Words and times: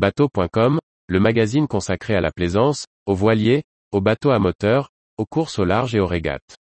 Bateau.com, 0.00 0.78
le 1.08 1.20
magazine 1.20 1.68
consacré 1.68 2.14
à 2.14 2.22
la 2.22 2.30
plaisance, 2.30 2.86
aux 3.04 3.14
voiliers, 3.14 3.64
aux 3.92 4.00
bateaux 4.00 4.30
à 4.30 4.38
moteur, 4.38 4.88
aux 5.18 5.26
courses 5.26 5.58
au 5.58 5.66
large 5.66 5.94
et 5.94 6.00
aux 6.00 6.06
régates. 6.06 6.56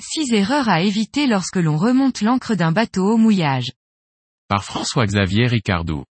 Six 0.00 0.32
erreurs 0.32 0.70
à 0.70 0.80
éviter 0.80 1.26
lorsque 1.26 1.56
l'on 1.56 1.76
remonte 1.76 2.22
l'ancre 2.22 2.54
d'un 2.54 2.72
bateau 2.72 3.04
au 3.04 3.18
mouillage. 3.18 3.72
Par 4.48 4.64
François-Xavier 4.64 5.48
Ricardou. 5.48 6.04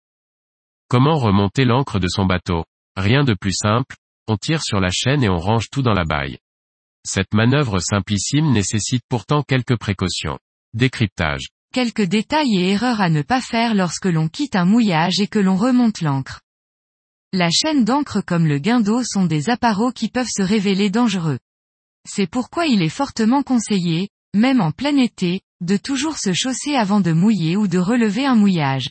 Comment 0.89 1.19
remonter 1.19 1.65
l'ancre 1.65 2.01
de 2.01 2.09
son 2.09 2.27
bateau? 2.27 2.65
Rien 2.97 3.23
de 3.23 3.35
plus 3.35 3.55
simple, 3.57 3.95
on 4.29 4.37
tire 4.37 4.63
sur 4.63 4.81
la 4.81 4.91
chaîne 4.91 5.23
et 5.23 5.29
on 5.29 5.39
range 5.39 5.69
tout 5.71 5.83
dans 5.83 5.93
la 5.93 6.05
baille. 6.05 6.39
Cette 7.07 7.35
manœuvre 7.35 7.81
simplissime 7.81 8.53
nécessite 8.53 9.03
pourtant 9.09 9.43
quelques 9.43 9.79
précautions. 9.79 10.39
Décryptage. 10.73 11.49
Quelques 11.73 12.03
détails 12.03 12.57
et 12.57 12.71
erreurs 12.71 13.01
à 13.01 13.11
ne 13.11 13.23
pas 13.23 13.41
faire 13.41 13.75
lorsque 13.75 14.07
l'on 14.07 14.29
quitte 14.29 14.57
un 14.57 14.65
mouillage 14.65 15.21
et 15.21 15.27
que 15.27 15.39
l'on 15.39 15.57
remonte 15.57 16.01
l'ancre. 16.01 16.41
La 17.33 17.51
chaîne 17.51 17.85
d'ancre 17.85 18.23
comme 18.25 18.47
le 18.47 18.59
guindeau 18.59 19.03
sont 19.03 19.27
des 19.27 19.51
appareaux 19.51 19.91
qui 19.91 20.09
peuvent 20.09 20.31
se 20.31 20.43
révéler 20.43 20.89
dangereux. 20.89 21.39
C'est 22.09 22.29
pourquoi 22.29 22.67
il 22.67 22.81
est 22.81 22.89
fortement 22.89 23.43
conseillé, 23.43 24.09
même 24.35 24.61
en 24.61 24.71
plein 24.71 24.97
été, 24.97 25.41
de 25.61 25.77
toujours 25.77 26.19
se 26.19 26.33
chausser 26.33 26.75
avant 26.75 27.01
de 27.01 27.13
mouiller 27.13 27.57
ou 27.57 27.67
de 27.67 27.79
relever 27.79 28.25
un 28.25 28.35
mouillage. 28.35 28.91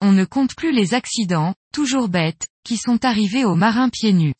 On 0.00 0.12
ne 0.12 0.24
compte 0.24 0.54
plus 0.54 0.72
les 0.72 0.94
accidents, 0.94 1.54
toujours 1.72 2.08
bêtes, 2.08 2.48
qui 2.64 2.76
sont 2.76 3.04
arrivés 3.04 3.44
aux 3.44 3.54
marins 3.54 3.88
pieds 3.88 4.12
nus. 4.12 4.34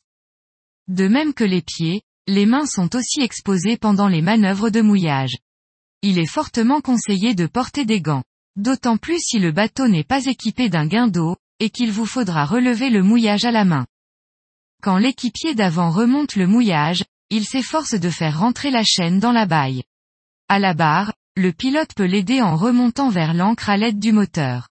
De 0.91 1.07
même 1.07 1.35
que 1.35 1.45
les 1.45 1.63
pieds, 1.63 2.03
les 2.27 2.47
mains 2.47 2.67
sont 2.67 2.97
aussi 2.97 3.21
exposées 3.21 3.77
pendant 3.77 4.09
les 4.09 4.23
manœuvres 4.23 4.71
de 4.71 4.81
mouillage. 4.81 5.39
Il 6.03 6.19
est 6.19 6.27
fortement 6.27 6.81
conseillé 6.81 7.37
de 7.37 7.47
porter 7.47 7.85
des 7.85 8.01
gants. 8.01 8.25
D'autant 8.57 8.97
plus 8.97 9.21
si 9.21 9.39
le 9.39 9.53
bateau 9.53 9.87
n'est 9.87 10.03
pas 10.03 10.27
équipé 10.27 10.69
d'un 10.69 10.89
guindeau, 10.89 11.37
et 11.61 11.71
qu'il 11.71 11.93
vous 11.93 12.07
faudra 12.07 12.45
relever 12.45 12.91
le 12.91 13.05
mouillage 13.05 13.45
à 13.45 13.53
la 13.53 13.65
main. 13.65 13.87
Quand 14.83 14.99
l'équipier 14.99 15.55
d'avant 15.55 15.91
remonte 15.91 16.35
le 16.35 16.49
mouillage, 16.49 17.05
il 17.31 17.45
s'efforce 17.45 17.95
de 17.95 18.11
faire 18.11 18.41
rentrer 18.41 18.73
la 18.73 18.83
chaîne 18.83 19.21
dans 19.21 19.31
la 19.31 19.47
baille. 19.47 19.85
À 20.49 20.59
la 20.59 20.75
barre, 20.75 21.13
le 21.37 21.53
pilote 21.53 21.95
peut 21.95 22.05
l'aider 22.05 22.43
en 22.43 22.57
remontant 22.57 23.11
vers 23.11 23.33
l'ancre 23.33 23.71
à 23.71 23.77
l'aide 23.77 24.01
du 24.01 24.11
moteur. 24.11 24.67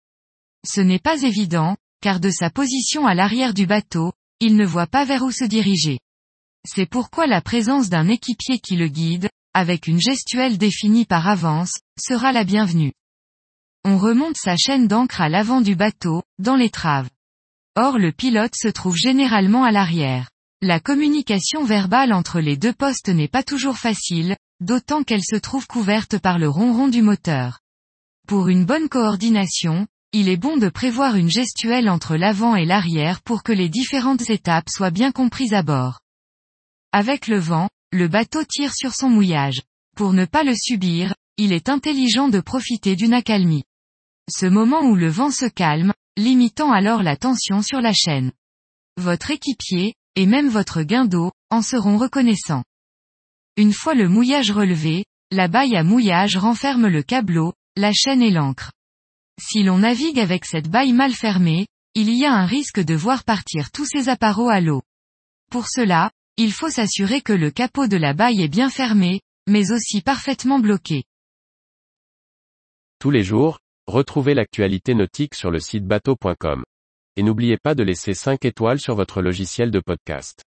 Ce 0.67 0.81
n'est 0.81 1.00
pas 1.00 1.22
évident, 1.22 1.78
car 2.02 2.20
de 2.20 2.30
sa 2.30 2.50
position 2.50 3.08
à 3.08 3.14
l'arrière 3.14 3.54
du 3.54 3.66
bateau, 3.66 4.11
il 4.42 4.58
ne 4.58 4.66
voit 4.66 4.88
pas 4.88 5.06
vers 5.06 5.23
où 5.23 5.31
se 5.31 5.45
diriger. 5.45 6.00
C'est 6.67 6.85
pourquoi 6.85 7.25
la 7.25 7.41
présence 7.41 7.89
d'un 7.89 8.07
équipier 8.07 8.59
qui 8.59 8.75
le 8.75 8.88
guide, 8.88 9.29
avec 9.53 9.88
une 9.88 9.99
gestuelle 9.99 10.57
définie 10.57 11.05
par 11.05 11.27
avance, 11.27 11.73
sera 11.99 12.31
la 12.31 12.43
bienvenue. 12.43 12.93
On 13.85 13.97
remonte 13.97 14.35
sa 14.35 14.57
chaîne 14.57 14.87
d'ancre 14.87 15.21
à 15.21 15.30
l'avant 15.30 15.61
du 15.61 15.75
bateau, 15.75 16.21
dans 16.37 16.55
l'étrave. 16.55 17.09
Or 17.75 17.97
le 17.97 18.11
pilote 18.11 18.55
se 18.55 18.67
trouve 18.67 18.97
généralement 18.97 19.63
à 19.63 19.71
l'arrière. 19.71 20.30
La 20.61 20.81
communication 20.81 21.63
verbale 21.63 22.11
entre 22.11 22.41
les 22.41 22.57
deux 22.57 22.73
postes 22.73 23.07
n'est 23.07 23.30
pas 23.30 23.43
toujours 23.43 23.77
facile, 23.77 24.35
d'autant 24.59 25.03
qu'elle 25.03 25.23
se 25.23 25.37
trouve 25.37 25.65
couverte 25.65 26.19
par 26.19 26.37
le 26.37 26.49
ronron 26.49 26.89
du 26.89 27.02
moteur. 27.02 27.59
Pour 28.27 28.49
une 28.49 28.65
bonne 28.65 28.89
coordination, 28.89 29.87
il 30.11 30.27
est 30.27 30.37
bon 30.37 30.57
de 30.57 30.67
prévoir 30.67 31.15
une 31.15 31.30
gestuelle 31.30 31.89
entre 31.89 32.17
l'avant 32.17 32.57
et 32.57 32.65
l'arrière 32.65 33.21
pour 33.21 33.43
que 33.43 33.53
les 33.53 33.69
différentes 33.69 34.30
étapes 34.30 34.69
soient 34.69 34.91
bien 34.91 35.13
comprises 35.13 35.53
à 35.53 35.63
bord. 35.63 36.02
Avec 36.92 37.28
le 37.28 37.38
vent, 37.38 37.70
le 37.92 38.08
bateau 38.08 38.44
tire 38.44 38.73
sur 38.73 38.95
son 38.95 39.09
mouillage. 39.09 39.62
Pour 39.95 40.14
ne 40.14 40.26
pas 40.26 40.44
le 40.44 40.56
subir, 40.56 41.14
il 41.38 41.54
est 41.54 41.70
intelligent 41.70 42.30
de 42.30 42.40
profiter 42.40 42.95
d'une 42.95 43.14
accalmie. 43.14 43.64
Ce 44.30 44.48
moment 44.48 44.82
où 44.82 44.95
le 44.95 45.10
vent 45.10 45.32
se 45.32 45.45
calme, 45.45 45.94
limitant 46.17 46.72
alors 46.72 47.04
la 47.04 47.16
tension 47.16 47.61
sur 47.61 47.80
la 47.80 47.94
chaîne. 47.94 48.32
Votre 48.98 49.32
équipier, 49.32 49.94
et 50.16 50.26
même 50.26 50.49
votre 50.49 50.82
guindeau, 50.82 51.32
en 51.52 51.61
seront 51.61 51.98
reconnaissants. 51.98 52.64
Une 53.55 53.73
fois 53.73 53.94
le 53.94 54.10
mouillage 54.10 54.52
relevé, 54.52 55.05
la 55.32 55.48
baille 55.48 55.76
à 55.76 55.83
mouillage 55.83 56.38
renferme 56.38 56.88
le 56.88 57.04
câbleau, 57.04 57.54
la 57.76 57.94
chaîne 57.94 58.22
et 58.22 58.32
l'ancre. 58.32 58.72
Si 59.39 59.64
l'on 59.64 59.80
navigue 59.80 60.20
avec 60.20 60.44
cette 60.44 60.70
baille 60.70 60.94
mal 60.94 61.14
fermée, 61.14 61.67
il 61.94 62.10
y 62.10 62.26
a 62.26 62.33
un 62.33 62.45
risque 62.45 62.80
de 62.80 62.95
voir 62.95 63.23
partir 63.23 63.72
tous 63.72 63.86
ces 63.86 64.10
appareaux 64.10 64.49
à 64.49 64.60
l'eau. 64.60 64.82
Pour 65.52 65.67
cela, 65.67 66.11
il 66.39 66.54
faut 66.54 66.70
s'assurer 66.70 67.20
que 67.20 67.33
le 67.33 67.52
capot 67.52 67.88
de 67.88 67.98
la 67.98 68.14
baille 68.14 68.42
est 68.42 68.48
bien 68.48 68.70
fermé, 68.70 69.20
mais 69.45 69.72
aussi 69.73 70.02
parfaitement 70.02 70.60
bloqué. 70.60 71.04
Tous 72.98 73.11
les 73.11 73.23
jours, 73.23 73.60
retrouvez 73.88 74.33
l'actualité 74.33 74.94
nautique 74.94 75.36
sur 75.36 75.52
le 75.52 75.60
site 75.60 75.86
bateau.com. 75.86 76.64
Et 77.17 77.23
n'oubliez 77.23 77.58
pas 77.58 77.76
de 77.76 77.83
laisser 77.83 78.14
5 78.14 78.45
étoiles 78.45 78.80
sur 78.80 78.95
votre 78.95 79.22
logiciel 79.22 79.70
de 79.70 79.82
podcast. 79.82 80.45